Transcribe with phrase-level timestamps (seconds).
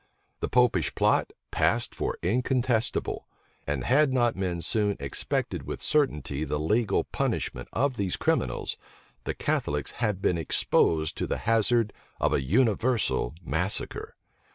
[0.39, 3.27] The Popish plot passed for incontestable:
[3.67, 8.77] and had not men soon expected with certainty the legal punishment of these criminals,
[9.25, 14.15] the Catholics had been exposed to the hazard of a universal massacre.